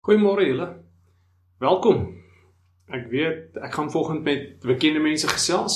[0.00, 0.66] Goeiemôre julle.
[1.60, 1.98] Welkom.
[2.88, 5.74] Ek weet ek gaan volgende met bekende mense gesels,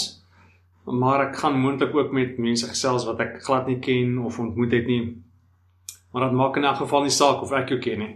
[0.88, 4.72] maar ek gaan moontlik ook met mense gesels wat ek glad nie ken of ontmoet
[4.78, 5.02] het nie.
[6.08, 8.10] Maar dit maak in elk geval nie saak of ek jou ken nie.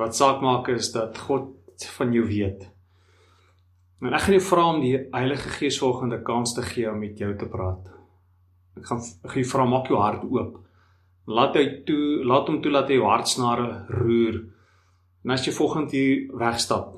[0.00, 1.52] Wat saak maak is dat God
[1.98, 2.64] van jou weet.
[4.00, 7.20] En ek gaan jou vra om die Heilige Gees volgende kans te gee om met
[7.20, 7.84] jou te praat.
[8.80, 10.62] Ek gaan ek gaan jou vra maak jou hart oop.
[11.28, 14.46] Laat hy toe, laat hom toe dat hy jou hartsnare roer
[15.28, 16.94] En as jy volgende hier wegstap,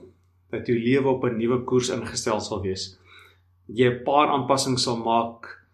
[0.55, 2.97] dat jou lewe op 'n nuwe koers ingestel sal wees.
[3.67, 5.67] Jy 'n paar aanpassings sal maak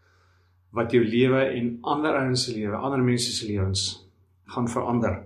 [0.73, 4.09] wat jou lewe en ander ouens se lewe, ander mense se lewens
[4.47, 5.24] gaan verander.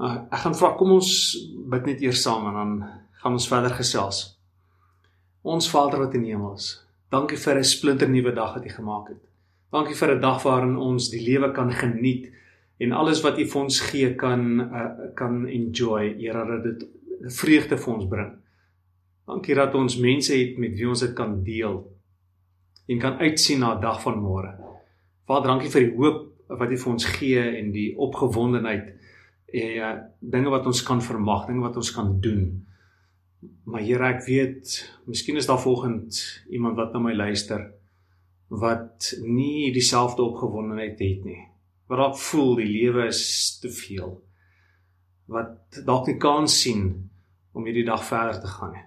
[0.00, 1.36] Uh, ek gaan vra kom ons
[1.68, 4.38] bid net eers saam en dan gaan ons verder gesels.
[5.42, 6.86] Ons Vader wat in die hemel is.
[7.10, 9.22] Dankie vir 'n splinternuwe dag wat U gemaak het.
[9.70, 12.32] Dankie vir 'n dag waarin ons die lewe kan geniet
[12.76, 16.12] en alles wat U vir ons gee kan uh, kan enjoy.
[16.20, 16.84] Here dat dit
[17.32, 18.32] vreugde vir ons bring.
[19.26, 21.80] Dankie dat ons mense het met wie ons dit kan deel
[22.86, 24.52] en kan uitsien na 'n dag van môre.
[25.26, 28.92] Vader, dankie vir die hoop wat U vir ons gee en die opgewondenheid
[29.46, 32.66] en uh, dinge wat ons kan vermag, dinge wat ons kan doen.
[33.64, 37.72] Maar Here, ek weet, miskien is daar volgens iemand wat na my luister
[38.48, 41.55] wat nie dieselfde opgewondenheid het nie
[41.86, 43.22] wat dalk voel die lewe is
[43.62, 44.16] te veel.
[45.30, 46.86] Wat dalk nie kan sien
[47.56, 48.86] om hierdie dag verder te gaan nie.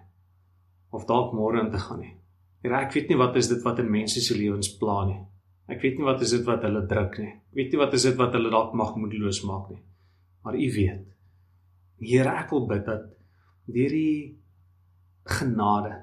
[0.95, 2.15] Of dalk môre in te gaan nie.
[2.63, 5.19] Here ek weet nie wat is dit wat in mense se lewens pla nie.
[5.69, 7.31] Ek weet nie wat is dit wat hulle druk nie.
[7.31, 9.81] Ek weet nie wat is dit wat hulle dalk mag moedeloos maak nie.
[10.43, 11.07] Maar u weet.
[12.03, 13.07] Here ek wil bid dat
[13.69, 14.35] deur die
[15.29, 15.93] genade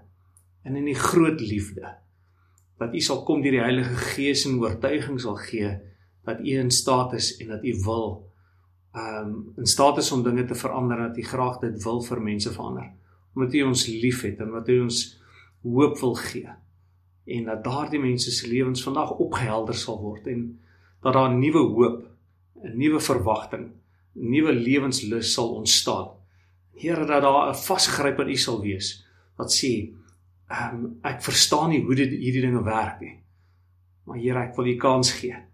[0.66, 1.96] en in die groot liefde
[2.78, 5.72] dat u sal kom deur die Heilige Gees en oortuiging sal gee
[6.26, 8.30] dat u in staat is en dat u wil
[8.92, 12.22] ehm um, in staat is om dinge te verander dat u graag dit wil vir
[12.22, 12.92] mense verander.
[13.34, 15.20] Omdat u ons liefhet en wat u ons
[15.62, 16.48] hoop wil gee.
[17.24, 20.60] En dat daardie mense se lewens vandag opgehelder sal word en
[21.02, 22.08] dat daar 'n nuwe hoop
[22.64, 23.66] 'n nuwe verwagting
[24.14, 26.08] 'n nuwe lewenslus sal ontstaan.
[26.74, 29.06] Here dat daar 'n vasgryp aan u sal wees
[29.36, 29.92] wat sê
[30.48, 33.18] ehm um, ek verstaan nie hoe dit hierdie dinge werk nie.
[34.04, 35.46] Maar Here ek wil u kans gee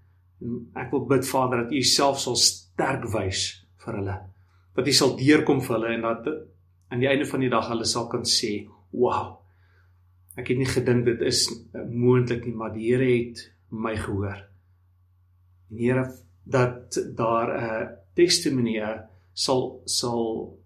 [0.75, 3.44] Ek wil bid Vader dat U self sal sterk wys
[3.84, 4.16] vir hulle.
[4.76, 6.28] Dat U sal deurkom vir hulle en dat
[6.92, 9.38] aan die einde van die dag hulle sal kan sê, "Wow.
[10.36, 11.48] Ek het nie gedink dit is
[11.88, 14.48] moontlik nie, maar die Here het my gehoor."
[15.70, 16.12] En Here
[16.44, 18.80] dat daar 'n testimonie
[19.32, 20.59] sal sal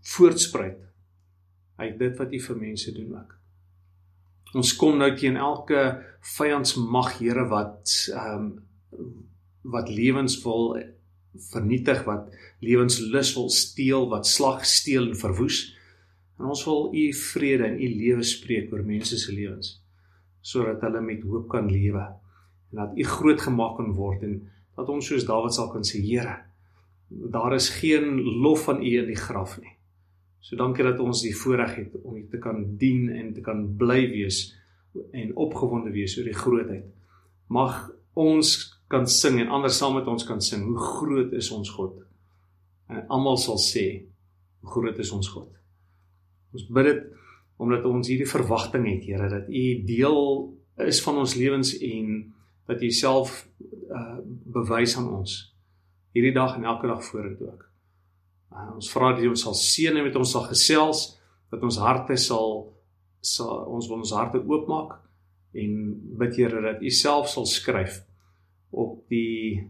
[0.00, 0.78] voortspruit
[1.76, 3.36] uit dit wat U vir mense doen ook.
[4.54, 6.04] Ons kom nou teen elke
[6.36, 8.69] vyandsmag Here wat ehm um,
[9.62, 10.76] wat lewens wil
[11.50, 12.30] vernietig, wat
[12.60, 15.60] lewenslus wil steel, wat slag steel en verwoes.
[16.38, 19.76] En ons wil u vrede en u lewe spreek oor mense se lewens
[20.40, 24.38] sodat hulle met hoop kan lewe en dat u groot gemaak kan word en
[24.72, 26.38] dat ons soos Dawid sal kan sê Here
[27.10, 29.76] daar is geen lof van u in die graf nie.
[30.40, 33.64] So dankie dat ons die voorreg het om u te kan dien en te kan
[33.76, 34.54] bly wees
[35.12, 36.86] en opgewonde wees oor die grootheid.
[37.46, 40.64] Mag ons kan sing en ander saam met ons kan sing.
[40.66, 42.00] Hoe groot is ons God?
[42.90, 43.84] En almal sal sê,
[44.60, 45.50] hoe groot is ons God?
[46.54, 47.06] Ons bid dit
[47.60, 50.20] omdat ons hierdie verwagting het, Here, dat U deel
[50.80, 52.14] is van ons lewens en
[52.70, 53.44] dat U self
[53.90, 54.18] uh
[54.50, 55.34] bewys aan ons
[56.16, 57.64] hierdie dag en elke dag vorentoe ook.
[58.50, 61.04] Uh, ons vra dat U ons sal seën en met ons sal gesels,
[61.52, 62.70] dat ons harte sal
[63.20, 64.96] sal ons wil ons harte oopmaak
[65.60, 65.72] en
[66.18, 68.00] bid Here dat U self sal skryf
[68.70, 69.66] op die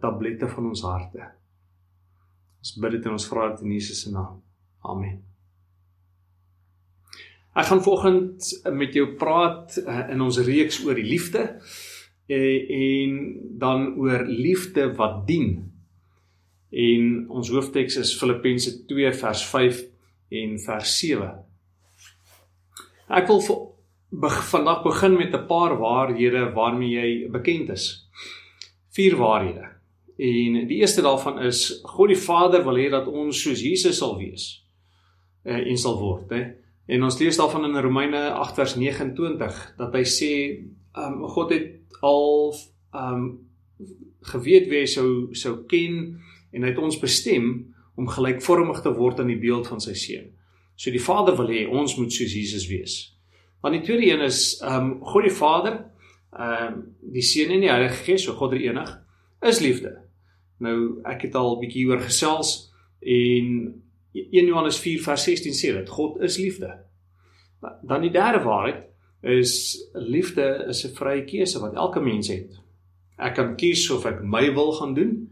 [0.00, 1.28] tablette van ons harte.
[2.64, 4.40] Ons bid dit en ons vra dit in Jesus se naam.
[4.84, 5.20] Amen.
[7.54, 12.38] Ek gaan vanoggend met jou praat uh, in ons reeks oor die liefde uh,
[12.78, 13.20] en
[13.60, 15.60] dan oor liefde wat dien.
[16.74, 19.84] En ons hoofteks is Filippense 2 vers 5
[20.40, 21.30] en vers 7.
[23.14, 23.44] Ek wil
[24.20, 28.08] vandag begin met 'n paar waarhede waarmee jy bekend is.
[28.90, 29.68] Vier waarhede.
[30.16, 34.18] En die eerste daarvan is God die Vader wil hê dat ons soos Jesus sal
[34.18, 34.64] wees
[35.44, 36.42] uh, en sal word, hè.
[36.86, 40.32] En ons lees daarvan in Romeine 8 vers 29 dat hy sê
[40.92, 42.54] um, God het al
[42.92, 43.24] um
[44.20, 46.20] geweet wie hy sou sou ken
[46.52, 50.30] en hy het ons bestem om gelykvormig te word aan die beeld van sy seun.
[50.76, 53.13] So die Vader wil hê ons moet soos Jesus wees.
[53.64, 55.78] Dan die tweede een is ehm um, God die Vader,
[56.36, 56.80] ehm um,
[57.14, 58.90] die Seun en die Heilige Gees, so God drie enig,
[59.40, 59.94] is liefde.
[60.60, 62.50] Nou ek het al bietjie oor gesels
[63.00, 63.48] en
[64.12, 66.74] 1 Johannes 4 vers 16 sê dit God is liefde.
[67.82, 68.84] Dan die derde waarheid
[69.24, 72.60] is liefde is 'n vrye keuse wat elke mens het.
[73.16, 75.28] Ek kan kies of ek my wil gaan doen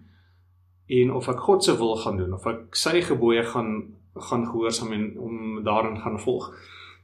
[0.88, 4.92] en of ek God se wil gaan doen of ek sy gebooie gaan gaan gehoorsaam
[4.92, 6.54] en om daarin gaan volg.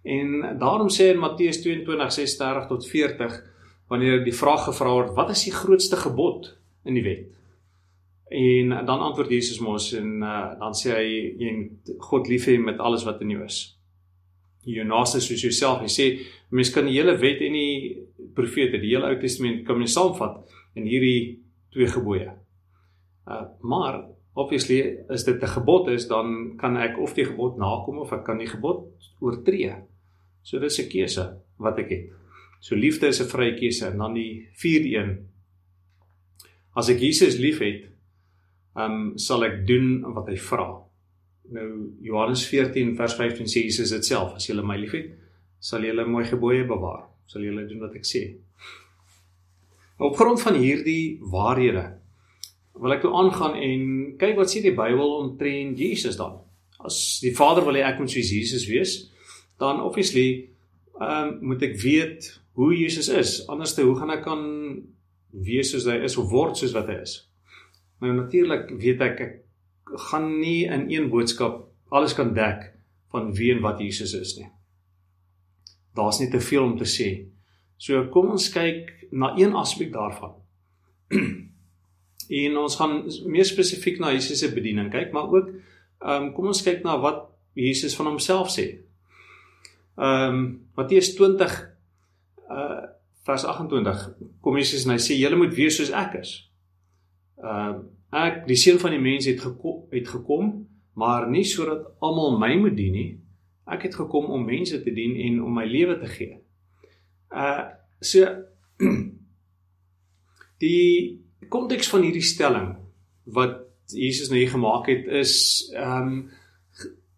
[0.09, 3.35] En daarom sê in Matteus 22:36 tot 40
[3.89, 7.27] wanneer die vraag gevra word wat is die grootste gebod in die wet?
[8.29, 11.09] En dan antwoord Jesus mos en uh, dan sê hy
[11.41, 13.59] jy moet God lief hê met alles wat in jou is.
[14.69, 15.81] Jou naaste soos jouself.
[15.81, 16.07] Hy sê
[16.53, 17.97] mense kan die hele wet en die
[18.37, 20.41] profete, die hele Ou Testament kan mens saamvat
[20.77, 21.41] in hierdie
[21.73, 22.33] twee gebooie.
[23.29, 24.05] Uh maar
[24.39, 28.25] obviously is dit 'n gebod is dan kan ek of die gebod nakom of ek
[28.25, 28.89] kan die gebod
[29.21, 29.73] oortree.
[30.49, 31.25] So dis 'n keuse
[31.59, 32.05] wat ek het.
[32.61, 35.29] So liefde is 'n vrye keuse en dan die vierde een.
[36.75, 37.85] As ek Jesus liefhet,
[38.77, 40.81] ehm um, sal ek doen wat hy vra.
[41.51, 45.13] Nou Johannes 14 vers 15 sê Jesus dit self, as julle my liefhet,
[45.61, 48.37] sal julle my gebooie bewaar, sal julle doen wat ek sê.
[49.99, 51.99] Op grond van hierdie waarhede
[52.75, 56.39] wil ek toe aangaan en kyk wat sê die Bybel omtrent Jesus dan.
[56.79, 59.11] As die Vader wil hê ek moet soos Jesus wees,
[59.59, 60.51] dan obviously
[60.99, 63.47] ehm um, moet ek weet hoe Jesus is.
[63.47, 64.43] Anderste hoe gaan ek kan
[65.31, 67.21] wees soos hy is of word soos wat hy is?
[68.03, 69.37] Nou natuurlik weet ek ek
[70.09, 72.73] gaan nie in een boodskap alles kan dek
[73.15, 74.49] van wie en wat Jesus is nie.
[75.95, 77.09] Daar's net te veel om te sê.
[77.79, 80.35] So kom ons kyk na een aspek daarvan.
[82.43, 83.01] en ons gaan
[83.31, 86.99] meer spesifiek na Jesus se bediening kyk, maar ook ehm um, kom ons kyk na
[87.03, 87.25] wat
[87.59, 88.69] Jesus van homself sê.
[89.99, 91.59] Ehm um, Matteus 20
[92.51, 92.87] uh
[93.29, 96.31] vers 28 kom Jesus en hy sê julle moet wees soos ek is.
[97.43, 97.81] Ehm
[98.15, 100.53] uh, ek die seun van die mens het gekom het gekom,
[100.95, 103.11] maar nie sodat almal my moet dien nie.
[103.69, 106.39] Ek het gekom om mense te dien en om my lewe te gee.
[107.35, 107.67] Uh
[108.01, 108.25] so
[110.65, 111.19] die
[111.51, 112.77] konteks van hierdie stelling
[113.35, 115.35] wat Jesus nou hier gemaak het is
[115.75, 116.29] ehm um,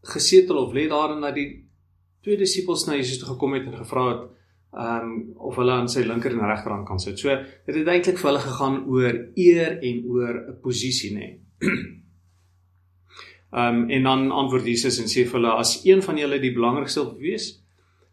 [0.00, 1.69] gesetel of lê daarin dat die
[2.24, 4.26] twee disippels na Jesus toe gekom het en gevra het
[4.72, 7.18] um, of hulle aan sy linker en regterhand kan sit.
[7.18, 7.34] So
[7.66, 11.38] dit het eintlik vir hulle gegaan oor eer en oor 'n posisie nê.
[13.50, 17.02] Um, en dan antwoord Jesus en sê vir hulle as een van julle die belangrikste
[17.02, 17.64] wil wees,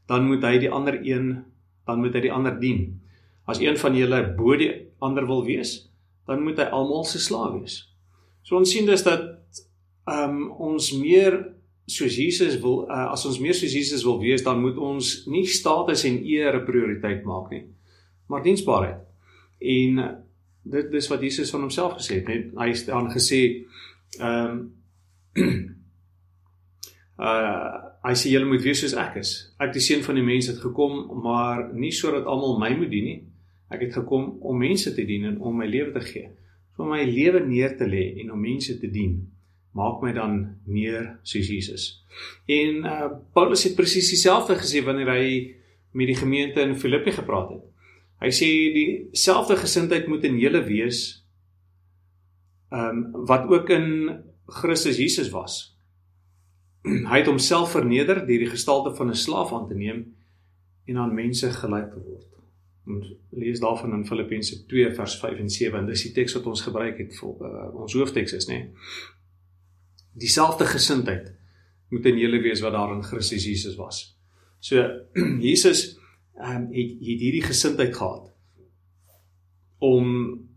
[0.09, 1.45] dan moet hy die ander een
[1.85, 2.99] dan moet hy die ander dien.
[3.47, 5.89] As een van julle bo die ander wil wees,
[6.27, 7.77] dan moet hy almal se slaaf wees.
[8.43, 9.23] So ons sien dus dat
[10.07, 11.37] ehm um, ons meer
[11.87, 15.45] soos Jesus wil uh, as ons meer soos Jesus wil wees, dan moet ons nie
[15.47, 17.63] status en eer 'n prioriteit maak nie,
[18.27, 18.99] maar diensbaarheid.
[19.59, 20.11] En uh,
[20.63, 23.41] dit dis wat Jesus van homself gesê het, net hy het dan gesê
[24.19, 24.73] ehm um,
[27.27, 29.31] uh hy sê julle moet wees soos ek is.
[29.59, 33.03] Ek die seun van die mens het gekom, maar nie sodat almal my moet dien
[33.03, 33.17] nie.
[33.67, 36.29] Ek het gekom om mense te dien en om my lewe te gee.
[36.77, 39.17] Om my lewe neer te lê en om mense te dien
[39.77, 41.85] maak my dan meer soos Jesus.
[42.49, 45.29] En uh Paulus het presies dieselfde gesê wanneer hy
[45.97, 47.63] met die gemeente in Filippi gepraat het.
[48.23, 51.01] Hy sê dieselfde gesindheid moet in julle wees
[52.73, 53.89] um wat ook in
[54.61, 55.59] Christus Jesus was.
[57.11, 60.05] Hy het homself verneder deur die gestalte van 'n slaaf aan te neem
[60.87, 62.25] en aan mense gelyk te word.
[62.87, 66.45] Ons lees daarvan in Filippense 2 vers 5 en 7 en dis die teks wat
[66.47, 68.59] ons gebruik het vir uh, ons hoofteks is nê.
[68.63, 69.15] Nee
[70.17, 71.33] dieselfde gesindheid
[71.89, 74.17] moet in julle wees wat daar in Christus Jesus was.
[74.59, 74.83] So
[75.49, 75.95] Jesus
[76.37, 78.33] ehm um, het, het hierdie gesindheid gehad
[79.77, 80.07] om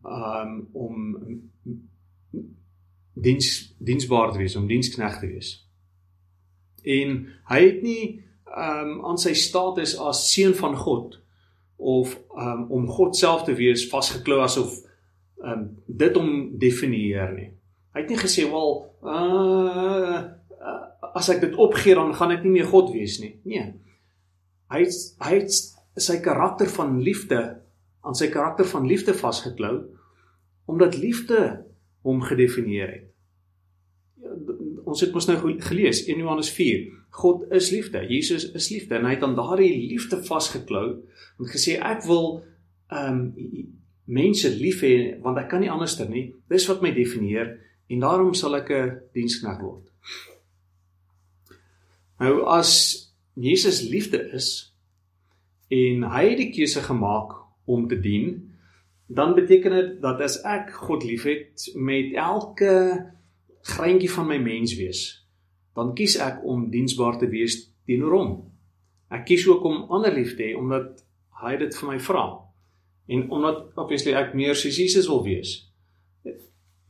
[0.04, 0.96] ehm um, om
[3.20, 5.68] diens diensbaar te wees, om diensknegt te wees.
[6.82, 8.04] En hy het nie
[8.44, 11.20] ehm um, aan sy status as seun van God
[11.76, 14.74] of um, om God self te wees vasgeklou asof
[15.44, 17.50] um, dit hom definieer nie.
[17.94, 20.18] Hy het nie gesê wel uh,
[21.14, 23.34] as ek dit opgee dan gaan ek nie meer God wees nie.
[23.48, 23.66] Nee.
[24.70, 25.56] Hy het, hy het
[26.00, 27.40] sy karakter van liefde
[28.06, 29.74] aan sy karakter van liefde vasgeklou
[30.70, 31.66] omdat liefde
[32.06, 33.06] hom gedefinieer het.
[34.86, 36.86] Ons het mos nou gelees 1 Johannes 4.
[37.18, 38.04] God is liefde.
[38.06, 40.86] Jesus is liefde en hy het aan daardie liefde vasgeklou
[41.40, 42.40] en gesê ek wil
[42.90, 43.68] ehm um,
[44.10, 46.32] mense lief hê want ek kan nie anderster nie.
[46.50, 47.52] Dis wat my definieer
[47.90, 49.86] en daarom sal ek 'n diensknegt word.
[52.20, 54.74] Nou as Jesus liefde is
[55.68, 57.32] en hy het die keuse gemaak
[57.64, 58.50] om te dien
[59.06, 62.74] dan beteken dit dat as ek God liefhet met elke
[63.66, 65.26] greintjie van my menswees,
[65.74, 67.56] dan kies ek om diensbaar te wees
[67.88, 68.30] teenoor hom.
[69.10, 71.02] Ek kies ook om ander lief te hê omdat
[71.42, 72.24] hy dit vir my vra.
[73.10, 75.69] En omdat obviously ek meer soos Jesus wil wees.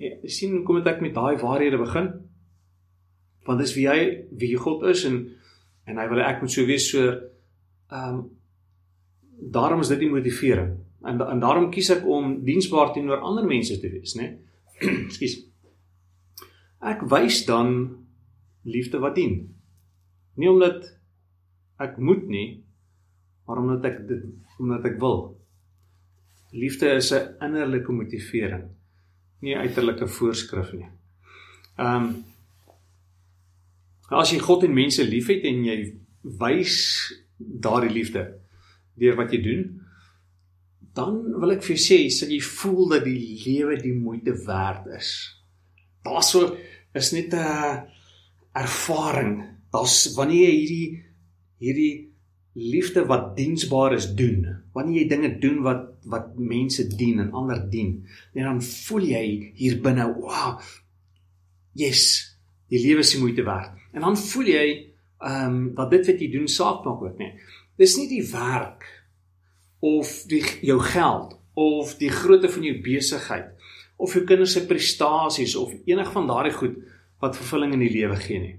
[0.00, 2.08] Ja, sien kom dit ek met daai waarhede begin.
[3.44, 4.00] Want dis wie hy
[4.40, 5.22] wie God is en
[5.90, 8.20] en hy wil ek moet so wees so ehm um,
[9.40, 10.76] daarom is dit die motivering.
[11.02, 14.28] En en daarom kies ek om diensbaar teenoor ander mense te wees, né?
[14.80, 14.96] Nee?
[15.06, 15.36] Ekskuus.
[16.80, 17.74] Ek wys dan
[18.64, 19.36] liefde wat dien.
[20.40, 20.86] Nie omdat
[21.80, 22.48] ek moet nie,
[23.48, 24.24] maar omdat ek dit
[24.60, 25.22] omdat ek wil.
[26.52, 28.68] Liefde is 'n innerlike motivering,
[29.40, 30.88] nie 'n uiterlike voorskrif nie.
[31.78, 32.24] Ehm um,
[34.10, 35.78] as jy God en mense liefhet en jy
[36.40, 36.78] wys
[37.38, 38.24] daardie liefde
[38.98, 39.80] deur wat jy doen,
[40.94, 44.90] dan wil ek vir jou sê, sal jy voel dat die lewe die moeite werd
[44.98, 45.38] is.
[46.04, 46.56] Daar's so
[46.94, 47.86] is net 'n
[48.52, 49.44] ervaring.
[49.72, 51.04] Daar's wanneer jy hierdie
[51.60, 52.09] hierdie
[52.52, 57.60] liefde wat diensbaar is doen, wanneer jy dinge doen wat wat mense dien en ander
[57.70, 59.24] dien, en dan voel jy
[59.58, 60.56] hier binne, wow.
[61.76, 62.04] Yes,
[62.72, 63.76] die lewe is die moeite werd.
[63.92, 64.64] En dan voel jy
[65.20, 67.36] ehm um, dat dit wat jy doen saak maak ook, nee.
[67.76, 68.86] Dis nie die werk
[69.84, 73.52] of die jou geld of die grootte van jou besigheid
[74.00, 76.76] of jou kinders se prestasies of enig van daardie goed
[77.20, 78.56] wat vervulling in die lewe gee nie.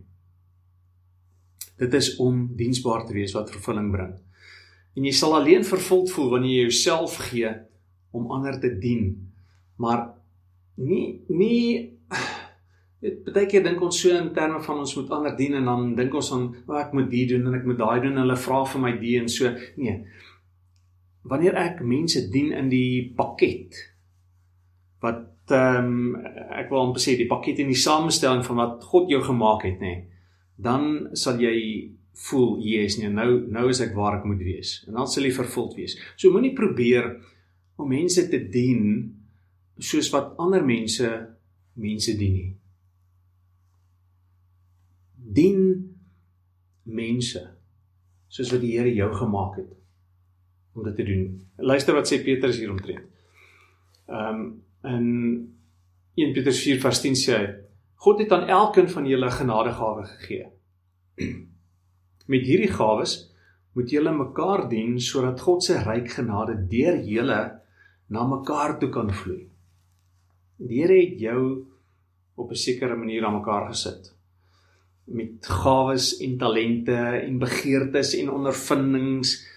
[1.80, 4.16] Dit is om diensbaar te wees wat vervulling bring.
[4.96, 7.52] En jy sal alleen vervuld voel wanneer jy jouself gee
[8.12, 9.14] om ander te dien.
[9.80, 10.10] Maar
[10.76, 11.98] nie nie
[13.02, 15.96] dit baie keer dink ons so in terme van ons moet ander dien en dan
[15.98, 18.24] dink ons aan wat oh, ek moet hier doen en ek moet daai doen en
[18.26, 19.50] hulle vra vir my die en so.
[19.82, 20.04] Nee
[21.24, 23.78] wanneer ek mense dien in die pakket
[25.02, 26.16] wat ehm um,
[26.56, 29.82] ek wil amper sê die pakket in die samestelling van wat God jou gemaak het
[29.84, 29.94] nê
[30.62, 31.56] dan sal jy
[32.28, 35.34] voel jy's nee nou nou is ek waar ek moet wees en dan sal jy
[35.36, 37.14] vervuld wees so moenie probeer
[37.82, 38.84] om mense te dien
[39.82, 41.08] soos wat ander mense
[41.82, 42.52] mense dien nie
[45.40, 45.64] dien
[46.84, 47.42] mense
[48.32, 49.72] soos wat die Here jou gemaak het
[50.74, 51.24] om dit te doen.
[51.58, 53.08] Luister wat sê Petrus hier omtrent.
[54.08, 54.52] Ehm um,
[56.16, 57.50] in 1 Petrus 4 vers 10 sê hy:
[58.02, 60.48] God het aan elkeen van julle genadegawe gegee.
[62.32, 63.14] Met hierdie gawes
[63.78, 67.42] moet julle mekaar dien sodat God se ryk genade deur julle
[68.10, 69.44] na mekaar toe kan vloei.
[70.58, 71.44] Die Here het jou
[72.36, 74.16] op 'n sekere manier aan mekaar gesit
[75.06, 79.48] met gawes en talente en begeertes en ondervindings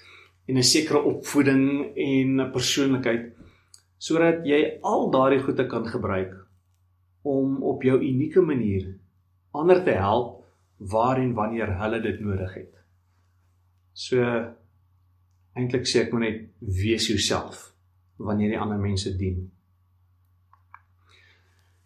[0.47, 3.33] en 'n sekere opvoeding en 'n persoonlikheid
[3.99, 6.44] sodat jy al daardie goede kan gebruik
[7.25, 8.93] om op jou unieke manier
[9.57, 10.43] ander te help
[10.76, 12.73] waar en wanneer hulle dit nodig het.
[13.93, 14.21] So
[15.54, 17.71] eintlik sê ek maar net wees jouself
[18.19, 19.50] wanneer jy ander mense dien.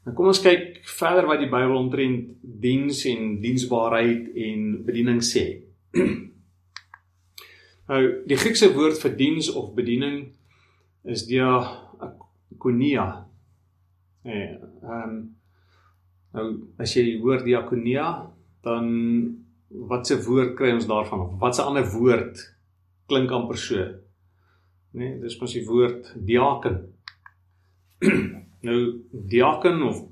[0.09, 5.45] Nou kom ons kyk verder wat die Bybel omtrent diens en diensbaarheid en bediening sê.
[7.89, 10.27] Nou die Griekse woord vir diens of bediening
[11.09, 13.07] is diakonia.
[14.29, 15.21] Eh, ehm um,
[16.37, 18.09] nou as jy hoor diakonia,
[18.65, 18.89] dan
[19.89, 22.43] watse woord kry ons daarvan of watse ander woord
[23.09, 23.87] klink amper so?
[24.93, 26.77] Nee, dis mos die woord diaken.
[28.69, 28.79] nou
[29.33, 30.05] diaken of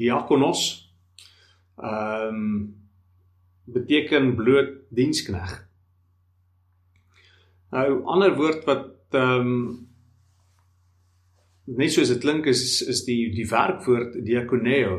[0.00, 0.64] diakonos
[1.76, 2.50] ehm um,
[3.66, 5.64] beteken bloot diensknegt.
[7.74, 9.85] Nou ander woord wat ehm um,
[11.66, 14.98] net soos dit klink is is die die werkwoord diakoneo.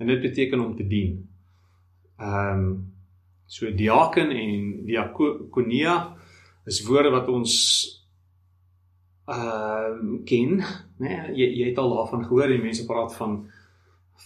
[0.00, 1.18] En dit beteken om te dien.
[2.18, 2.92] Ehm um,
[3.50, 5.94] so diaken en diakonia
[6.64, 7.54] is woorde wat ons
[9.26, 10.60] ehm uh, ken,
[10.98, 11.08] né?
[11.08, 13.40] Nee, jy jy het al daarvan gehoor, die mense praat van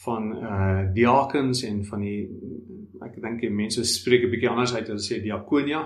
[0.04, 2.28] van eh uh, diakens en van die
[3.04, 5.82] ek dink die mense spreek 'n bietjie anders uit hulle sê diakonia.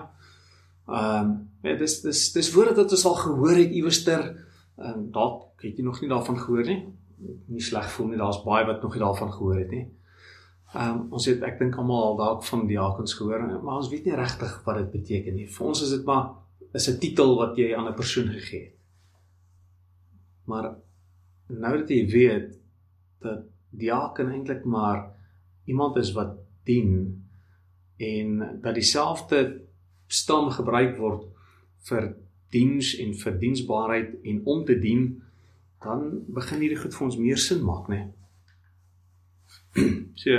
[0.89, 4.48] Ehm um, ja, dis dis dis woorde wat ons al gehoor het iewerster
[4.79, 6.81] en um, dalk het jy nog nie daarvan gehoor nie.
[7.51, 9.87] Nie sleg voel nie, daar's baie wat nog nie daarvan gehoor het nie.
[10.75, 14.05] Ehm um, ons het ek dink almal al dalk van diakens gehoor, maar ons weet
[14.07, 15.49] nie regtig wat dit beteken nie.
[15.49, 16.29] Vir ons is dit maar
[16.77, 18.77] is 'n titel wat jy aan 'n persoon gegee het.
[20.45, 20.77] Maar
[21.49, 22.59] nou dat jy weet
[23.21, 25.11] dat diaken eintlik maar
[25.65, 27.25] iemand is wat dien
[27.97, 29.61] en dat dieselfde
[30.07, 31.25] stam gebruik word
[31.89, 32.15] vir
[32.55, 35.23] diens en verdiensbaarheid en om te dien,
[35.85, 38.09] dan begin hierdie goed vir ons meer sin maak, né?
[40.23, 40.31] so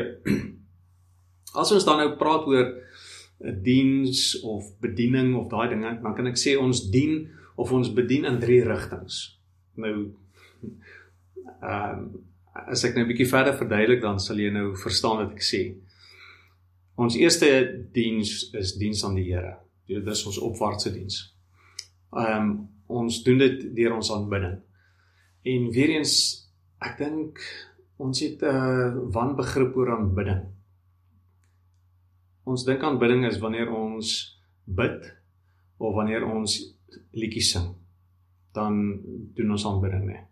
[1.61, 2.73] as ons dan nou praat oor
[3.39, 7.93] 'n diens of bediening of daai dinge, dan kan ek sê ons dien of ons
[7.93, 9.39] bedien in drie rigtings.
[9.75, 10.11] Nou
[11.61, 12.25] ehm um,
[12.67, 15.61] as ek nou 'n bietjie verder verduidelik dan sal jy nou verstaan wat ek sê.
[16.99, 17.47] Ons eerste
[17.93, 19.55] diens is diens aan die Here.
[19.87, 21.38] Dit is ons opwaartse diens.
[22.17, 24.55] Ehm um, ons doen dit deur ons aanbidding.
[25.45, 26.13] En weer eens
[26.81, 27.41] ek dink
[28.01, 30.41] ons het 'n uh, wanbegrip oor aanbidding.
[32.49, 35.05] Ons dink aanbidding is wanneer ons bid
[35.77, 36.55] of wanneer ons
[37.11, 37.75] liedjies sing.
[38.53, 39.01] Dan
[39.35, 40.23] doen ons aanbidding, nee.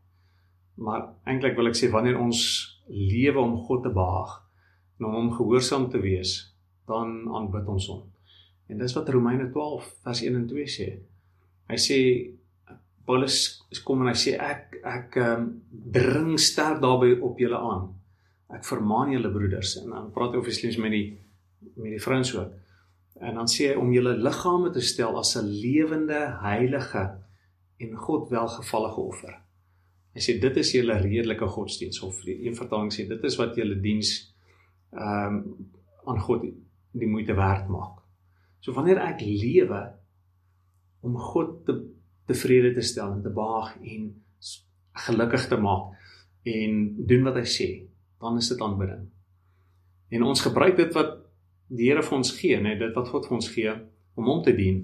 [0.77, 2.39] Maar eintlik wil ek sê wanneer ons
[2.87, 4.33] lewe om God te behaag
[4.97, 6.55] en om hom gehoorsaam te wees,
[6.87, 8.03] dan aanbid ons hom.
[8.67, 10.87] En dis wat Romeine 12 vers 1 en 2 sê.
[11.67, 11.99] Hy sê
[13.07, 17.89] Paulus kom en hy sê ek ek um, dring sterk daarby op julle aan.
[18.55, 21.07] Ek vermaan julle broeders en dan praat hy obviously met die
[21.77, 22.53] met die vrouens ook.
[23.23, 27.03] En dan sê hy om julle liggame te stel as 'n lewende, heilige
[27.79, 29.33] en God welgevallige offer.
[30.13, 33.55] Hy sê dit is julle redelike godsdiens of die een vertaling sê dit is wat
[33.55, 34.33] julle diens
[34.93, 35.67] ehm um,
[36.07, 36.45] aan God
[36.91, 37.99] die moeite werd maak.
[38.59, 39.96] So wanneer ek lewe
[41.05, 41.75] om God te
[42.27, 44.09] tevrede te stel en te behaag en
[45.07, 45.93] gelukkig te maak
[46.47, 47.69] en doen wat hy sê,
[48.21, 49.07] dan is dit aanbidding.
[50.15, 51.17] En ons gebruik dit wat
[51.67, 53.73] die Here vir ons gee, net dit wat God vir ons gee
[54.17, 54.79] om hom te dien.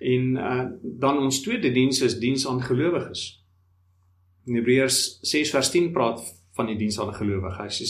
[0.00, 3.22] En uh, dan ons tweede diens is diens aan gelowiges.
[4.48, 6.24] In Hebreërs 6 vers 10 praat
[6.58, 7.60] van die diens aan gelowiges.
[7.60, 7.88] Hy sê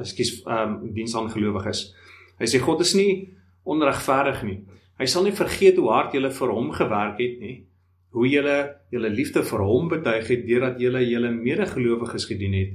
[0.00, 1.86] ekskuus, ehm um, diens aan gelowiges.
[2.40, 3.10] Hy sê God is nie
[3.68, 4.58] onregverdig nie.
[4.98, 7.56] Hy sal nie vergeet hoe hard julle vir hom gewerk het nie.
[8.14, 8.58] Hoe julle
[8.94, 12.74] julle liefde vir hom betuig het deurdat julle julle medegelowiges gedien het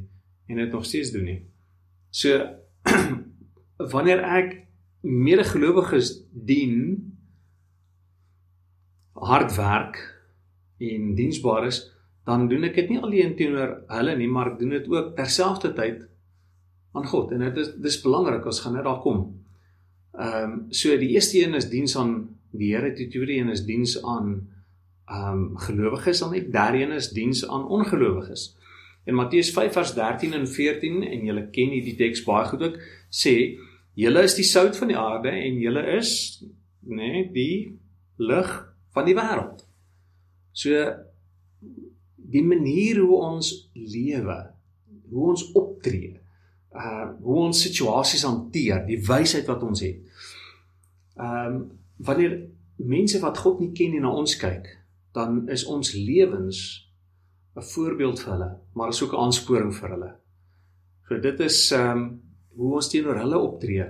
[0.50, 1.40] en dit nog steeds doen nie.
[2.12, 2.42] So
[3.94, 4.56] wanneer ek
[5.06, 7.14] medegelowiges dien
[9.20, 10.00] hard werk
[10.80, 11.84] en diensbaar is,
[12.28, 16.04] dan doen ek dit nie alleen teenoor hulle nie, maar ek doen dit ook terselfdertyd
[16.98, 17.32] aan God.
[17.32, 19.39] En dit is dis belangrik as gaan net daar kom.
[20.18, 22.14] Ehm um, so die eerste een is diens aan
[22.52, 24.48] die Here, die tweede een is diens aan
[25.06, 28.56] ehm um, gelowiges, dan die derde een is diens aan ongelowiges.
[29.06, 32.80] In Matteus 5 vers 13 en 14 en julle ken hierdie teks baie goed ook,
[33.10, 33.36] sê
[33.94, 36.12] julle is die sout van die aarde en julle is
[36.86, 37.78] nê nee, die
[38.18, 38.52] lig
[38.94, 39.64] van die wêreld.
[40.54, 40.86] So
[42.30, 44.38] die manier hoe ons lewe,
[45.10, 46.18] hoe ons optree,
[46.76, 50.00] uh hoe ons situasies hanteer, die wysheid wat ons het.
[51.18, 51.60] Ehm um,
[52.00, 52.38] wanneer
[52.76, 54.70] mense wat God nie ken en na ons kyk,
[55.12, 56.88] dan is ons lewens
[57.56, 60.12] 'n voorbeeld vir hulle, maar is ook 'n aansporing vir hulle.
[61.08, 62.22] So dit is ehm um,
[62.56, 63.86] hoe ons teenoor hulle optree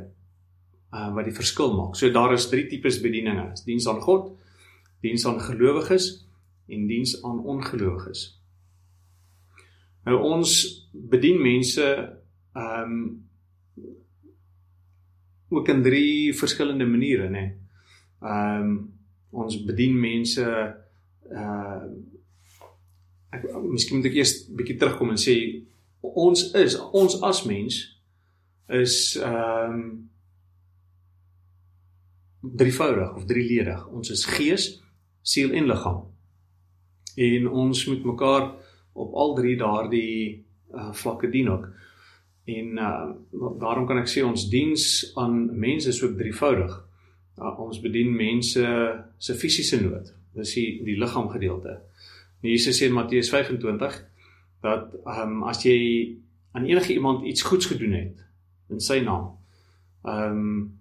[0.94, 1.96] uh wat die verskil maak.
[1.96, 4.32] So daar is drie tipes bedieninge: diens aan God,
[5.02, 6.26] diens aan gelowiges
[6.68, 8.42] en diens aan ongelowiges.
[10.06, 10.52] Nou ons
[10.92, 11.86] bedien mense
[12.54, 13.28] ehm um,
[15.50, 17.32] ook in drie verskillende maniere nê.
[17.32, 17.58] Nee.
[18.22, 18.94] Ehm um,
[19.30, 20.46] ons bedien mense
[21.30, 21.84] uh
[23.30, 25.36] ek miskien moet ek eers bietjie terugkom en sê
[26.02, 27.82] ons is ons as mens
[28.82, 29.84] is ehm um,
[32.42, 33.88] drievoudig of drieledig.
[33.88, 34.68] Ons is gees,
[35.22, 36.04] siel en liggaam.
[37.20, 38.46] En ons moet mekaar
[38.94, 41.68] op al drie daardie uh, vlakke dien ook.
[42.50, 43.10] En uh
[43.60, 44.84] daarom kan ek sê ons diens
[45.20, 46.74] aan mense is ook drievoudig.
[47.38, 48.64] Uh, ons bedien mense
[49.18, 50.14] se fisiese nood.
[50.38, 51.80] Dis die die liggaam gedeelte.
[52.42, 54.00] Jesus sê in Matteus 25
[54.64, 55.78] dat ehm um, as jy
[56.52, 58.26] aan enige iemand iets goeds gedoen het
[58.70, 59.32] in sy naam,
[60.04, 60.80] ehm um,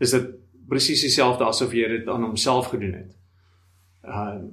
[0.00, 0.30] is dit
[0.68, 3.16] presies dieselfde asof jy dit aan homself gedoen het.
[4.02, 4.44] Ehm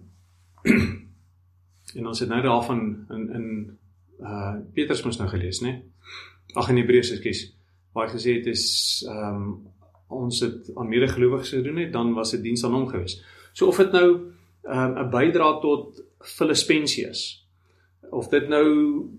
[0.66, 0.96] uh,
[1.98, 3.46] en ons het nou daarvan in in
[4.20, 5.82] uh Petrus mos nou gelees, né?
[6.56, 7.44] Ag in Hebreërs, ekskuus.
[7.94, 8.68] Waar hy gesê het is
[9.08, 9.50] ehm um,
[10.08, 13.18] ons het aan medegelowiges gedoen het, dan was dit diens aan hom gewees.
[13.54, 14.32] So of dit nou
[14.64, 17.48] ehm um, 'n bydra tot Filippensius
[18.10, 18.68] of dit nou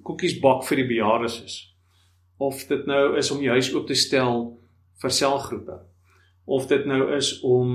[0.02, 1.56] koekies bak vir die bejaardes is
[2.38, 4.58] of dit nou is om die huis oop te stel
[5.02, 5.80] vir selgroepe
[6.48, 7.72] of dit nou is om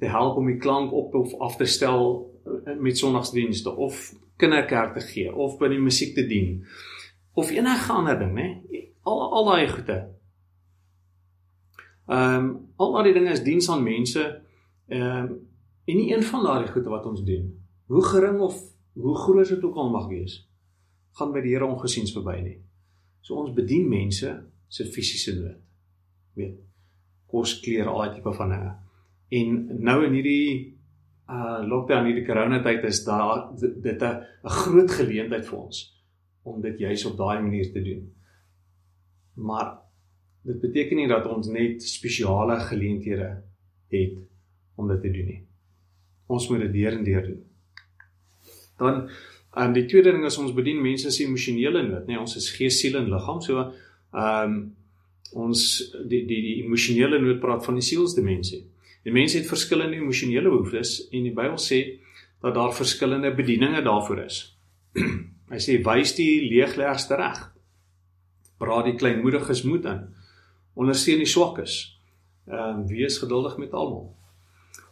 [0.00, 2.30] te help om die klank op of af te stel
[2.78, 6.64] met sonnagsdienste of kinderkerk te gee of by die musiek te dien
[7.36, 8.48] of enige ander ding, né?
[9.06, 9.98] Al al daai goede.
[12.06, 14.24] Ehm um, al daai dinge is diens aan mense
[14.86, 15.48] Ehm um,
[15.84, 19.64] en nie een van daardie goede wat ons doen, hoe gering of hoe groot dit
[19.64, 20.48] ook al mag wees,
[21.12, 22.56] gaan by die Here ongesiens verby nie.
[23.20, 24.32] So ons bedien mense
[24.68, 25.60] se fisiese nood.
[26.34, 26.56] Weet,
[27.26, 28.72] kos, klere, al daai tipe van dinge.
[29.38, 30.75] En nou in hierdie
[31.26, 35.80] uh lockdown hierdie corona tyd is daar dit 'n groot geleentheid vir ons
[36.42, 38.12] om dit juis op daai manier te doen.
[39.34, 39.78] Maar
[40.42, 43.42] dit beteken nie dat ons net spesiale geleenthede
[43.90, 44.18] het
[44.76, 45.42] om dit te doen nie.
[46.26, 47.42] Ons moet dit deur en deur doen.
[48.78, 49.08] Dan
[49.56, 52.12] en die tweede ding is ons bedien mense se emosionele nood, nê?
[52.12, 53.40] Nee, ons is gees, siel en liggaam.
[53.40, 53.70] So
[54.12, 54.58] ehm um,
[55.32, 55.60] ons
[56.06, 58.62] die die die emosionele nood praat van die sielsdimensie.
[59.06, 61.78] Die mense het verskillende emosionele behoeftes en die Bybel sê
[62.42, 64.40] dat daar verskillende bedieninge daarvoor is.
[65.52, 67.38] Hy sê wys die leegleggers reg.
[68.58, 70.02] Praat die kleinmoediges moed in.
[70.74, 71.76] Ondersteun die swakkes.
[72.50, 74.10] Ehm um, wees geduldig met almal.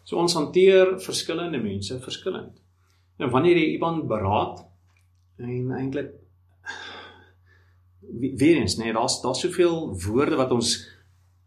[0.07, 2.55] So ons hanteer verskillende mense verskillend.
[3.19, 4.63] En wanneer jy iemand beraad
[5.43, 6.15] en eintlik
[8.43, 10.77] weer eens nee, daar's daar's soveel woorde wat ons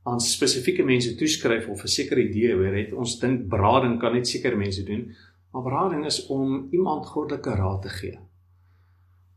[0.07, 2.93] aan spesifieke mense toeskryf of 'n sekere idee oor het.
[2.93, 5.15] Ons dink berading kan net sekere mense doen,
[5.51, 8.19] maar berading is om iemand goddelike raad te gee.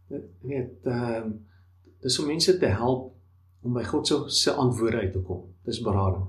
[0.08, 1.32] Dit weet ehm uh,
[2.00, 3.14] dis om mense te help
[3.62, 5.42] om by God se antwoorde uit te kom.
[5.64, 6.28] Dis berading.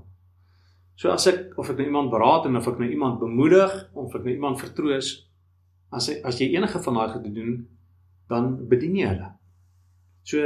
[0.94, 4.14] So as ek of ek nou iemand beraad en of ek nou iemand bemoedig of
[4.14, 5.30] ek nou iemand vertroos,
[5.90, 7.68] as jy as jy enige van daai goed doen,
[8.28, 9.32] dan bedien jy hulle.
[10.22, 10.38] So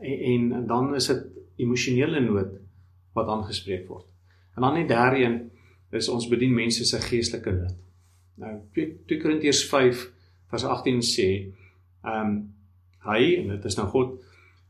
[0.00, 2.60] en, en dan is dit emosionele nood
[3.16, 4.06] wat aangespreek word.
[4.56, 5.38] En dan net derde een
[5.90, 7.76] is ons bedien mense se geestelike nood.
[8.40, 10.06] Nou 2 Korintiërs 5
[10.50, 11.28] vers 18 sê,
[12.04, 12.40] ehm um,
[13.00, 14.18] hy en dit is nou God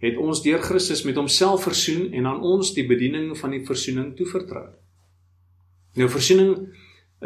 [0.01, 4.15] het ons deur Christus met homself versoen en aan ons die bediening van die versoening
[4.17, 4.69] toevertrou.
[5.99, 6.55] Nou versoening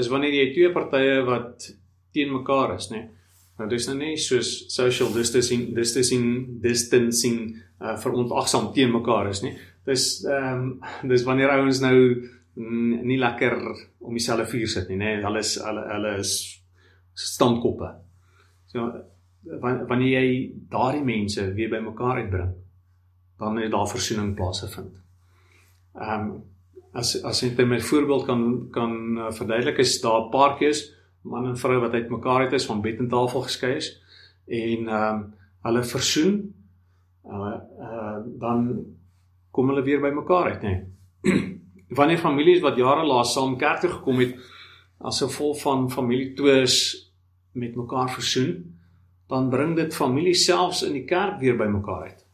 [0.00, 1.68] is wanneer jy twee partye wat
[2.14, 3.05] teen mekaar is, nê.
[3.05, 3.11] Nee.
[3.61, 6.24] Nou dis nou nie soos social distancing distancing
[6.62, 7.37] distancing
[7.79, 9.53] uh, verontagsaam teen mekaar is nie.
[9.84, 11.96] Dis ehm um, dis wanneer ouens nou
[12.54, 13.56] nie lekker
[13.98, 15.16] om dieselfde vuur sit nie, nê.
[15.16, 15.24] Nee.
[15.24, 16.34] Hulle is hulle hulle is
[17.14, 17.90] standkoppe.
[18.72, 18.86] So
[19.60, 20.28] wanneer jy
[20.72, 22.54] daardie mense weer bymekaar uitbring,
[23.38, 24.96] dan het daar versoening plaasgevind.
[26.00, 26.42] Ehm um,
[26.94, 30.76] as as ek net 'n voorbeeld kan kan uh, verduidelik is daar 'n paar keer
[31.22, 33.88] man en vrou wat uitmekaar het is van bed en tafel geskei is
[34.46, 36.54] en ehm um, hulle versoen
[37.26, 38.86] uh, uh dan
[39.54, 40.74] kom hulle weer bymekaar uit nê.
[41.22, 41.42] Nee.
[41.98, 44.34] Wanneer families wat jare laas saam kerk toe gekom het
[44.98, 46.76] as 'n vol van familietwis
[47.52, 48.80] met mekaar versoen,
[49.28, 52.26] dan bring dit familie selfs in die kerk weer bymekaar uit.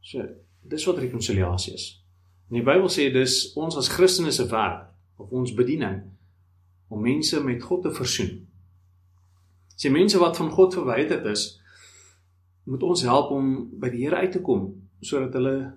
[0.00, 0.26] So,
[0.62, 2.04] dis wat rekonsiliasie is.
[2.50, 6.02] En die Bybel sê dis ons as Christene se werk of ons bediening
[6.88, 8.46] om mense met God te versoen.
[9.76, 11.60] Sê mense wat van God verwyder is,
[12.64, 15.72] moet ons help om by die Here uit te kom sodat hulle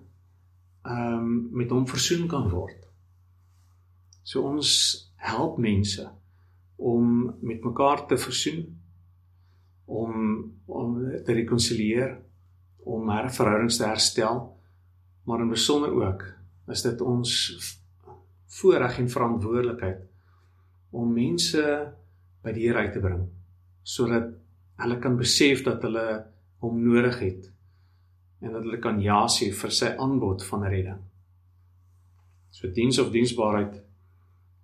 [0.84, 2.80] ehm um, met hom versoen kan word.
[4.24, 4.70] So ons
[5.16, 6.10] help mense
[6.76, 8.66] om met mekaar te versoen
[9.86, 10.14] om
[10.66, 12.18] om te rekonsilieer
[12.84, 14.42] om haar verhoudings te herstel
[15.24, 16.24] maar in besonder ook
[16.68, 17.34] is dit ons
[18.60, 20.04] voorreg en verantwoordelikheid
[20.92, 21.64] om mense
[22.44, 23.26] by die Here uit te bring
[23.96, 24.32] sodat
[24.84, 26.08] hulle kan besef dat hulle
[26.64, 27.53] hom nodig het
[28.44, 31.02] en dat hulle kan ja sê vir sy aanbod van redding.
[32.52, 33.80] So diens of diensbaarheid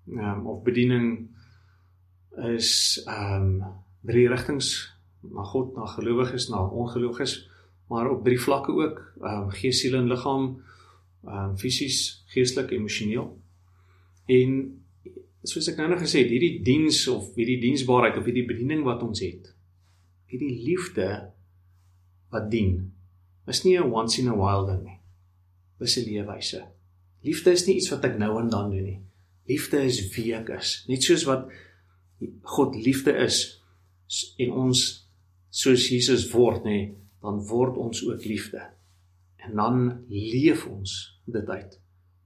[0.09, 1.29] ehm um, of bediening
[2.55, 2.71] is
[3.05, 7.49] ehm um, drie rigtings na God, na gelowiges, na ongelowiges,
[7.91, 10.45] maar op drie vlakke ook, ehm um, gees, siel en liggaam
[11.23, 13.31] ehm um, fisies, geestelik, emosioneel.
[14.25, 14.59] En
[15.43, 19.21] soos ek nou gesê het, hierdie diens of hierdie diensbaarheid of hierdie bediening wat ons
[19.23, 19.53] het,
[20.29, 21.09] hierdie liefde
[22.29, 22.89] wat dien,
[23.49, 24.99] is nie 'n once in a while ding nie.
[25.79, 26.67] Dis 'n leefwyse.
[27.21, 29.01] Liefde is nie iets wat ek nou en dan doen nie.
[29.47, 30.85] Liefde is wie ek is.
[30.87, 31.49] Net soos wat
[32.43, 33.61] God liefde is
[34.37, 35.09] en ons
[35.49, 38.61] soos Jesus word nê, dan word ons ook liefde
[39.37, 41.79] en dan leef ons dit uit.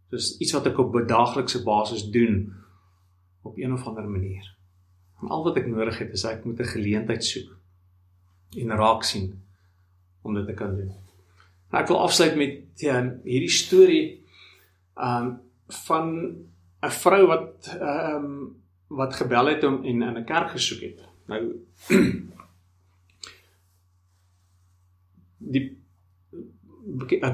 [0.10, 2.54] Dis iets wat ek op 'n daaglikse basis doen
[3.42, 4.46] op een of ander manier.
[5.22, 7.58] En al wat ek nodig het is ek moet 'n geleentheid soek
[8.58, 9.42] en raak sien
[10.22, 11.03] om dit te kan doen.
[11.74, 14.04] Nou ek wil afsluit met ja, hierdie storie
[14.94, 15.40] um
[15.88, 16.10] van
[16.86, 18.28] 'n vrou wat um
[18.94, 21.00] wat gebel het om en in 'n kerk gesoek het.
[21.26, 21.42] Nou
[25.54, 25.66] die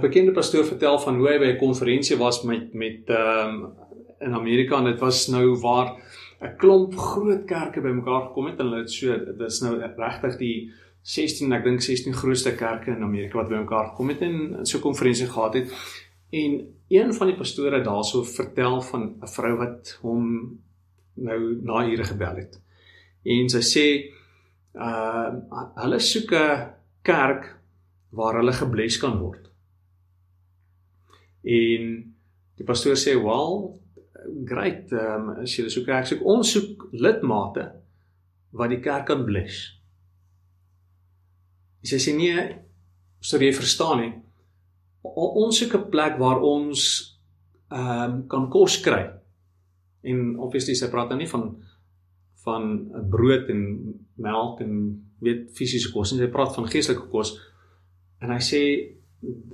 [0.02, 3.74] bekende pastoor vertel van hoe hy by 'n konferensie was met met um,
[4.20, 5.98] in Amerika en dit was nou waar
[6.42, 10.38] 'n klomp groot kerke bymekaar gekom het en hulle het so dit is nou regtig
[10.38, 10.72] die
[11.10, 14.82] 16 ek dink 16 grootste kerke in Amerika wat bymekaar gekom het en so 'n
[14.82, 15.72] konferensie gehad het.
[16.30, 16.52] En
[16.88, 20.24] een van die pastore daarso vertel van 'n vrou wat hom
[21.16, 22.62] nou na ure gebel het.
[23.24, 23.86] En sy sê
[24.76, 25.30] uh
[25.76, 26.70] hulle soek 'n
[27.02, 27.58] kerk
[28.10, 29.50] waar hulle gebles kan word.
[31.44, 32.14] En
[32.56, 33.82] die pastoor sê, "Wel,
[34.46, 37.72] great, ehm um, as jy soek kerk soek, ons soek lidmate
[38.52, 39.79] wat die kerk kan bless."
[41.84, 42.42] Sy sê nee,
[43.22, 44.12] sou jy verstaan nie.
[45.04, 46.82] Ons soek 'n plek waar ons
[47.72, 49.04] ehm um, kan kos kry.
[50.04, 51.56] En obviously sy praat dan nie van
[52.44, 52.64] van
[52.96, 53.62] 'n brood en
[54.16, 54.74] melk en
[55.20, 56.22] weet fisiese kos nie.
[56.22, 57.38] Sy praat van geestelike kos.
[58.22, 58.62] En hy sê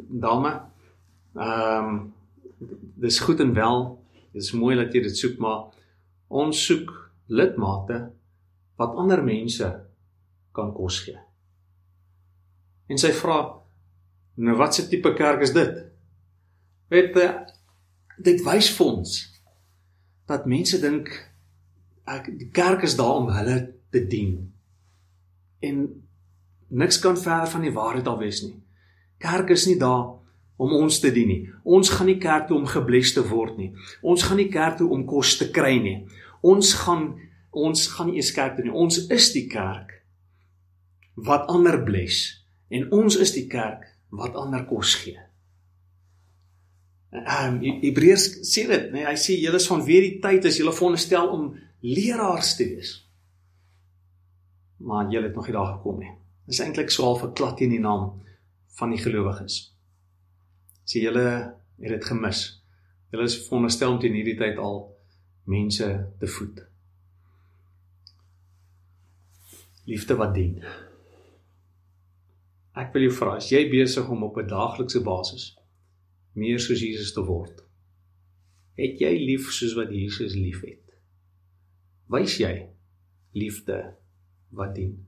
[0.10, 0.52] dame,
[1.36, 2.14] ehm um,
[2.96, 4.00] dis goed en wel.
[4.34, 5.72] Dit is mooi dat jy dit soek, maar
[6.28, 6.92] ons soek
[7.28, 8.12] lidmate
[8.78, 9.68] wat ander mense
[10.56, 11.20] kan kos gee.
[12.88, 13.39] En sy vra
[14.36, 15.78] nou watse tipe kerk is dit?
[16.93, 17.30] Weet jy
[18.26, 19.15] dit wys vir ons
[20.30, 21.10] dat mense dink
[22.10, 23.58] ek die kerk is daar om hulle
[23.93, 24.38] te dien.
[25.65, 25.82] En
[26.69, 28.56] niks kan ver van die waarheid af wees nie.
[29.21, 30.15] Kerk is nie daar
[30.56, 31.41] om ons te dien nie.
[31.63, 33.71] Ons gaan nie kerk toe om gebless te word nie.
[34.02, 35.98] Ons gaan nie kerk toe om kos te kry nie.
[36.45, 37.13] Ons gaan
[37.56, 38.74] ons gaan nie eens kerk toe nie.
[38.76, 39.93] Ons is die kerk
[41.15, 45.19] wat ander bless en ons is die kerk wat ander kos gee.
[47.15, 50.60] Ehm um, Hebreërs sê dit, nee, hy sê julle is van weer die tyd as
[50.60, 51.47] julle veronderstel om
[51.86, 52.95] leraars te wees.
[54.84, 56.12] Maar julle het nog nie daar gekom nie.
[56.45, 58.21] Dis eintlik so half 'n klat in die naam
[58.78, 59.73] van die gelowiges.
[60.86, 62.62] Sê julle het dit gemis.
[63.12, 64.97] Julle is veronderstel om teen hierdie tyd al
[65.43, 65.88] mense
[66.19, 66.65] te voed.
[69.86, 70.63] Liefde wat dien.
[72.76, 75.56] Ek wil jou vra, as jy besig om op 'n daaglikse basis
[76.36, 77.64] meer soos Jesus te word,
[78.76, 80.84] het jy lief soos wat Jesus liefhet?
[82.12, 82.68] Wys jy
[83.34, 83.96] liefde
[84.52, 85.08] wat dien?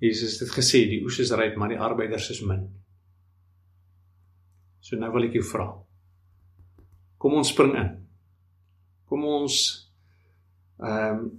[0.00, 2.68] Jesus het gesê die oes is ryp, maar die arbeiders is min.
[4.80, 5.66] So nou wil ek jou vra.
[7.18, 7.90] Kom ons spring in.
[9.10, 9.56] Kom ons
[10.80, 11.30] ehm um,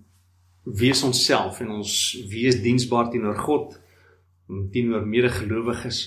[0.64, 1.92] wees onsself en ons
[2.30, 3.80] wees diensbaar teenoor God
[4.72, 6.00] teenoor medegelowiges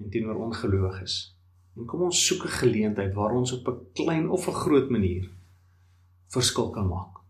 [0.00, 1.36] en teenoor ongelowiges.
[1.74, 5.30] En kom ons soek 'n geleentheid waar ons op 'n klein of 'n groot manier
[6.28, 7.20] verskil kan maak.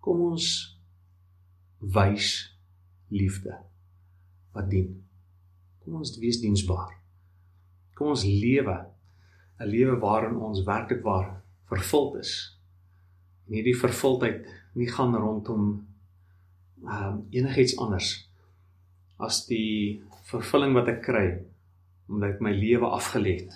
[0.00, 0.78] Kom ons
[1.78, 2.56] wys
[3.08, 3.54] liefde
[4.52, 5.04] wat dien.
[5.84, 6.92] Kom ons wees diensbaar.
[7.94, 8.86] Kom ons lewe
[9.58, 12.60] 'n lewe waarin ons werklik waar vervuld is.
[13.46, 15.86] En hierdie vervuldheid nie gaan rondom
[16.84, 18.25] ehm um, enigiets anders
[19.22, 21.28] as die vervulling wat ek kry
[22.06, 23.54] omdat ek my lewe afgelê het.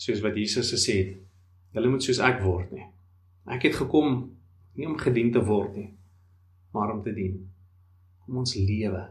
[0.00, 1.12] Soos wat Jesus gesê het,
[1.72, 2.86] julle moet soos ek word nie.
[3.48, 4.18] Ek het gekom
[4.76, 5.90] nie om gedien te word nie,
[6.74, 7.38] maar om te dien.
[8.24, 9.04] Kom ons lewe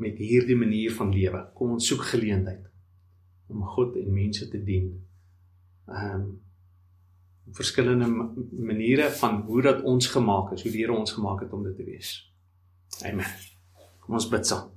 [0.00, 1.44] met hierdie manier van lewe.
[1.54, 2.66] Kom ons soek geleentheid
[3.50, 4.94] om God en mense te dien.
[5.90, 6.30] Ehm um,
[7.50, 8.06] verskillende
[8.62, 11.76] maniere van hoe dat ons gemaak is, hoe die Here ons gemaak het om dit
[11.76, 12.32] te wees.
[13.02, 13.49] Amen.
[14.10, 14.70] Kom ons bid saam.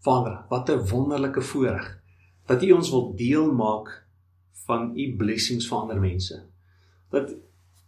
[0.00, 2.00] Vader, wat 'n wonderlike voorreg
[2.48, 4.06] dat U ons wil deel maak
[4.66, 6.46] van U blessings vir ander mense.
[7.10, 7.34] Dat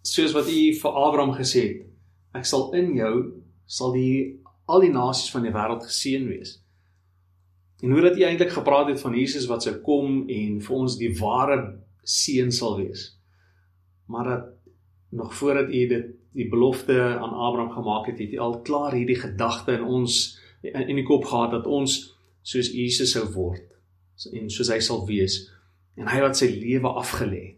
[0.02, 1.86] soos wat U vir Abraham gesê het,
[2.34, 3.32] ek sal in jou
[3.64, 6.60] sal die al die nasies van die wêreld geseën wees.
[7.80, 10.98] En hoe dat U eintlik gepraat het van Jesus wat sou kom en vir ons
[10.98, 13.16] die ware seën sal wees.
[14.06, 14.44] Maar dat
[15.08, 19.18] nog voordat U dit die belofte aan Abraham gemaak het, het hy al klaar hierdie
[19.20, 21.98] gedagte in ons in die kop gehad dat ons
[22.46, 23.64] soos Jesus sou word
[24.32, 25.44] en soos hy sal wees
[25.96, 27.56] en hy wat sy lewe afgelê het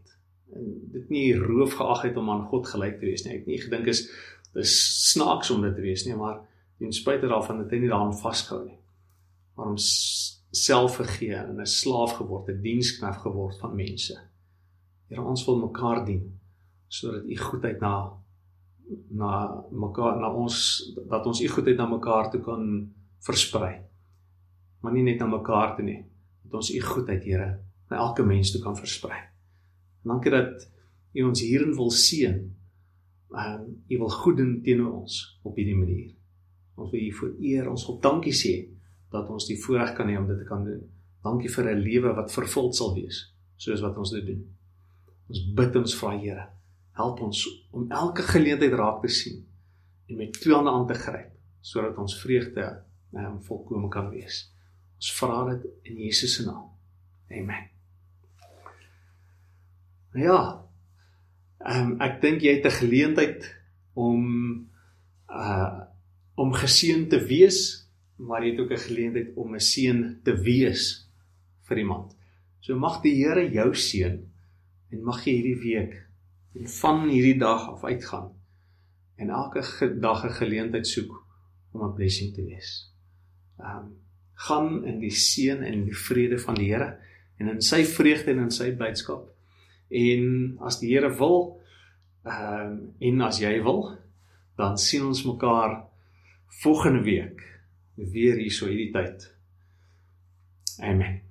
[0.57, 3.35] en dit nie roof geag het om aan God gelyk te wees nie.
[3.37, 4.07] Ek het nie gedink is
[4.55, 4.75] dis
[5.13, 6.41] snaaks om dit te wees nie, maar
[6.81, 8.79] ten spyte daarvan het hy nie daaraan vasgehou nie.
[9.59, 14.17] Maar om self gegee en 'n slaaf geword, 'n diensknegt geword van mense.
[15.09, 16.39] Here ons wil mekaar dien
[16.89, 18.17] sodat u goedheid na
[19.11, 20.57] na mekaar na ons
[21.09, 22.63] dat ons u goedheid na mekaar toe kan
[23.25, 23.75] versprei.
[24.81, 26.01] Maar nie net na mekaar toe nie,
[26.45, 27.49] dat ons u goedheid, Here,
[27.91, 29.19] na elke mens toe kan versprei.
[30.05, 30.69] En dankie dat
[31.13, 32.39] u ons hierin wil seën.
[33.29, 36.15] Ehm um, u wil goed doen teenoor ons op hierdie manier.
[36.75, 38.55] Ons wil u vereer, ons wil dankie sê
[39.13, 40.81] dat ons die voorreg kan hê om dit te kan doen.
[41.25, 44.45] Dankie vir 'n lewe wat vervuld sal wees soos wat ons dit doen.
[45.29, 46.58] Ons bid ons vra Here
[46.99, 49.43] help ons om elke geleentheid raak te sien
[50.09, 52.65] en met twee hande aan te gryp sodat ons vreugde
[53.13, 54.47] um, volkome kan wees.
[54.99, 56.71] Ons vra dit in Jesus se naam.
[57.29, 57.69] Amen.
[60.17, 60.41] Ja.
[61.59, 63.47] Ehm um, ek dink jy het 'n geleentheid
[63.95, 64.25] om
[65.29, 65.85] uh
[66.39, 71.11] om geseën te wees, maar jy het ook 'n geleentheid om 'n seën te wees
[71.67, 72.17] vir iemand.
[72.61, 74.17] So mag die Here jou seën
[74.91, 76.08] en mag jy hierdie week
[76.59, 78.33] en van hierdie dag af uitgaan
[79.17, 79.63] en elke
[80.01, 81.13] dag 'n geleentheid soek
[81.73, 82.95] om 'n blessing te wees.
[83.59, 83.97] Ehm um,
[84.35, 86.99] gaan in die seën en die vrede van die Here
[87.37, 89.31] en in sy vreugde en in sy blydskap.
[89.91, 91.59] En as die Here wil,
[92.29, 93.85] Ehm um, en as jy wil,
[94.59, 95.79] dan sien ons mekaar
[96.63, 97.41] volgende week
[97.95, 99.31] weer hier so hierdie tyd.
[100.83, 101.28] Amen.